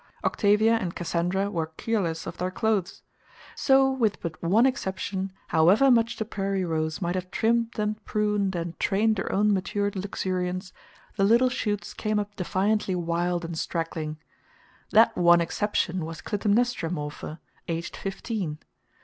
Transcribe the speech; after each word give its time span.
Octavia 0.23 0.77
and 0.77 0.95
Cassandra 0.95 1.51
were 1.51 1.67
"keerless" 1.67 2.25
of 2.25 2.39
their 2.39 2.49
clothes. 2.49 3.03
So 3.55 3.87
with 3.91 4.19
but 4.19 4.41
one 4.41 4.65
exception, 4.65 5.31
however 5.49 5.91
much 5.91 6.17
the 6.17 6.25
"Prairie 6.25 6.65
Rose" 6.65 7.03
might 7.03 7.13
have 7.13 7.29
trimmed 7.29 7.77
and 7.77 8.03
pruned 8.03 8.55
and 8.55 8.79
trained 8.79 9.19
her 9.19 9.31
own 9.31 9.53
matured 9.53 9.95
luxuriance, 9.95 10.73
the 11.17 11.23
little 11.23 11.49
shoots 11.49 11.93
came 11.93 12.17
up 12.17 12.35
defiantly 12.35 12.95
wild 12.95 13.45
and 13.45 13.59
straggling. 13.59 14.17
That 14.89 15.15
one 15.15 15.39
exception 15.39 16.03
was 16.03 16.21
Clytemnestra 16.21 16.89
Morpher, 16.89 17.37
aged 17.67 17.95
fifteen. 17.95 18.57